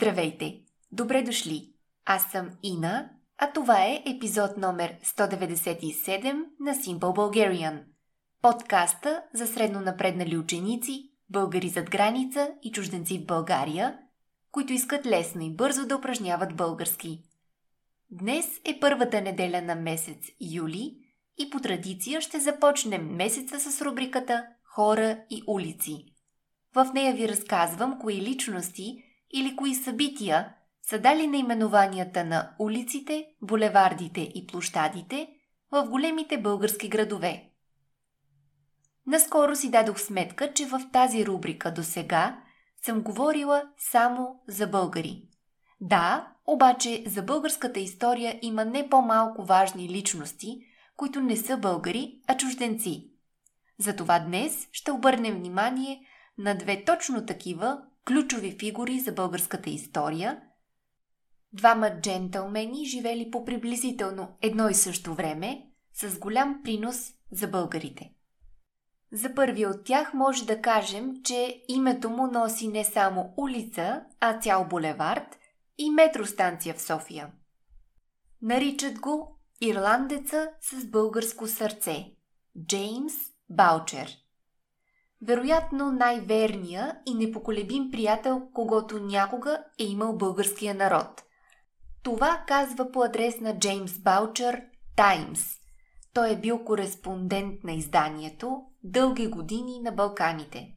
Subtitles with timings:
[0.00, 0.60] Здравейте!
[0.92, 1.72] Добре дошли!
[2.04, 7.82] Аз съм Ина, а това е епизод номер 197 на Simple Bulgarian.
[8.42, 13.98] Подкаста за средно напреднали ученици, българи зад граница и чужденци в България,
[14.50, 17.22] които искат лесно и бързо да упражняват български.
[18.10, 20.96] Днес е първата неделя на месец юли
[21.38, 26.04] и по традиция ще започнем месеца с рубриката Хора и улици.
[26.74, 34.20] В нея ви разказвам кои личности или кои събития са дали наименованията на улиците, булевардите
[34.20, 35.28] и площадите
[35.72, 37.50] в големите български градове.
[39.06, 42.42] Наскоро си дадох сметка, че в тази рубрика до сега
[42.82, 45.22] съм говорила само за българи.
[45.80, 50.60] Да, обаче за българската история има не по-малко важни личности,
[50.96, 53.10] които не са българи, а чужденци.
[53.78, 56.00] Затова днес ще обърнем внимание
[56.38, 60.40] на две точно такива ключови фигури за българската история.
[61.52, 68.12] Двама джентълмени живели по приблизително едно и също време, с голям принос за българите.
[69.12, 74.38] За първи от тях може да кажем, че името му носи не само улица, а
[74.38, 75.38] цял булевард
[75.78, 77.32] и метростанция в София.
[78.42, 82.06] Наричат го ирландеца с българско сърце–
[82.66, 83.14] Джеймс
[83.50, 84.16] Баучер.
[85.22, 91.22] Вероятно най-верния и непоколебим приятел, когато някога е имал българския народ.
[92.02, 94.62] Това казва по адрес на Джеймс Баучер
[94.96, 95.56] Таймс.
[96.14, 100.74] Той е бил кореспондент на изданието дълги години на Балканите.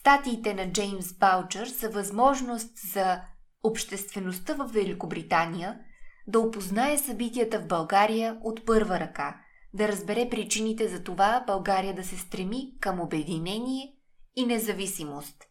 [0.00, 3.20] Статиите на Джеймс Баучер са възможност за
[3.62, 5.80] обществеността в Великобритания
[6.26, 9.40] да опознае събитията в България от първа ръка–
[9.74, 13.94] да разбере причините за това България да се стреми към обединение
[14.36, 15.44] и независимост.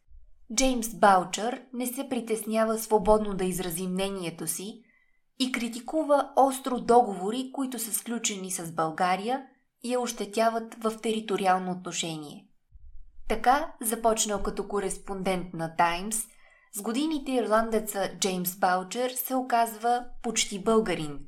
[0.55, 4.83] Джеймс Баучър не се притеснява свободно да изрази мнението си
[5.39, 9.45] и критикува остро договори, които са сключени с България
[9.83, 12.47] и я ощетяват в териториално отношение.
[13.27, 16.25] Така, започнал като кореспондент на Таймс,
[16.73, 21.19] с годините ирландеца Джеймс Баучер се оказва почти българин.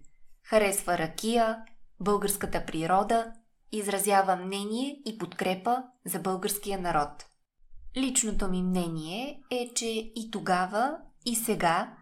[0.44, 1.63] Харесва ракия,
[2.00, 3.34] българската природа,
[3.72, 7.26] изразява мнение и подкрепа за българския народ.
[7.98, 11.94] Личното ми мнение е, че и тогава, и сега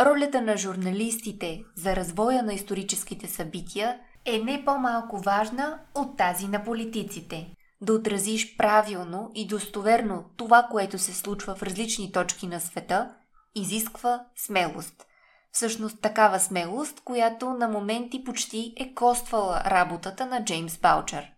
[0.00, 6.64] ролята на журналистите за развоя на историческите събития е не по-малко важна от тази на
[6.64, 7.54] политиците.
[7.80, 13.14] Да отразиш правилно и достоверно това, което се случва в различни точки на света,
[13.54, 15.06] изисква смелост–
[15.54, 21.32] Всъщност такава смелост, която на моменти почти е коствала работата на Джеймс Баучер.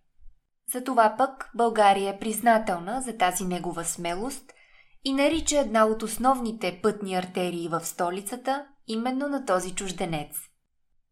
[0.73, 4.53] Затова пък България е признателна за тази негова смелост
[5.05, 10.37] и нарича една от основните пътни артерии в столицата именно на този чужденец.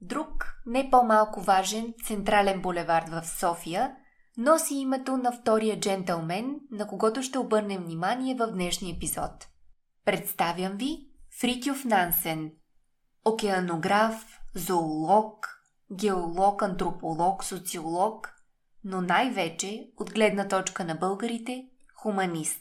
[0.00, 3.97] Друг, не по-малко важен централен булевард в София
[4.38, 9.48] носи името на втория джентълмен, на когото ще обърнем внимание в днешния епизод.
[10.04, 11.09] Представям ви
[11.41, 12.50] Фритюф Нансен–
[13.24, 15.48] океанограф, зоолог,
[15.92, 18.34] геолог, антрополог, социолог,
[18.84, 22.60] но най-вече, от гледна точка на българите, хуманист.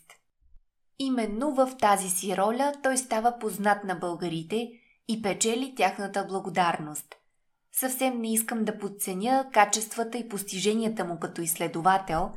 [1.00, 4.72] Именно в тази си роля той става познат на българите
[5.07, 7.16] и печели тяхната благодарност.
[7.72, 12.31] Съвсем не искам да подценя качествата и постиженията му като изследовател,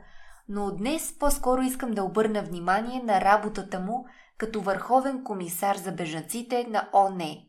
[0.49, 4.07] но днес по-скоро искам да обърна внимание на работата му
[4.39, 7.46] като върховен комисар за бежанците на ОНЕ.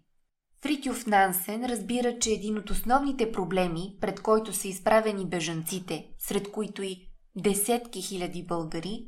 [0.68, 6.84] Фритюф Нансен разбира, че един от основните проблеми, пред който са изправени бежанците, сред които
[6.84, 9.08] и десетки хиляди българи,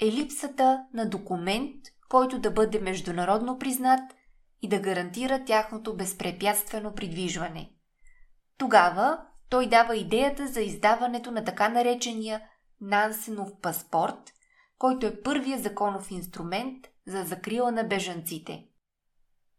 [0.00, 1.76] е липсата на документ,
[2.08, 4.00] който да бъде международно признат
[4.62, 7.70] и да гарантира тяхното безпрепятствено придвижване.
[8.58, 12.42] Тогава той дава идеята за издаването на така наречения
[12.80, 14.32] Нансенов паспорт,
[14.78, 18.64] който е първия законов инструмент за закрила на бежанците–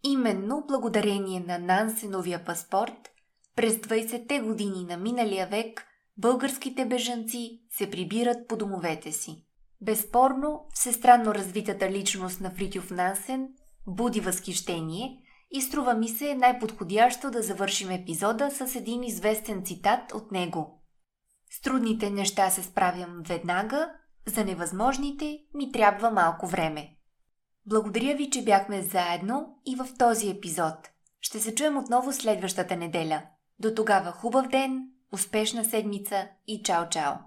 [0.03, 3.09] Именно благодарение на Нансеновия паспорт,
[3.55, 5.85] през 20-те години на миналия век
[6.17, 9.45] българските бежанци се прибират по домовете си.
[9.81, 13.47] Безспорно, всестранно развитата личност на Фритюф Нансен
[13.87, 15.17] буди възхищение
[15.51, 20.83] и струва ми се най-подходящо да завършим епизода с един известен цитат от него.
[21.51, 23.89] С трудните неща се справям веднага,
[24.25, 26.89] за невъзможните ми трябва малко време.
[27.65, 30.75] Благодаря ви, че бяхме заедно и в този епизод.
[31.21, 33.21] Ще се чуем отново следващата неделя.
[33.59, 37.17] До тогава хубав ден, успешна седмица и чао-чао!